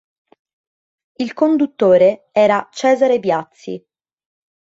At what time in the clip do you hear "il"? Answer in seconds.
1.17-1.33